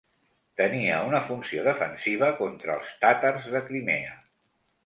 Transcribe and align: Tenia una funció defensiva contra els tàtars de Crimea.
Tenia 0.61 1.01
una 1.09 1.19
funció 1.27 1.67
defensiva 1.69 2.31
contra 2.41 2.73
els 2.79 2.97
tàtars 3.07 3.49
de 3.53 3.63
Crimea. 3.69 4.21